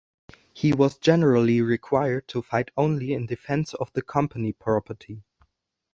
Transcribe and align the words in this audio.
He 0.51 0.73
was 0.73 0.97
generally 0.97 1.61
required 1.61 2.27
to 2.29 2.41
fight 2.41 2.71
only 2.75 3.13
in 3.13 3.27
defence 3.27 3.75
of 3.75 3.93
the 3.93 4.01
company 4.01 4.51
property. 4.51 5.21